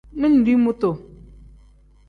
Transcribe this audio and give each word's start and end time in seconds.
Mindi 0.19 0.53
mutu. 0.63 0.91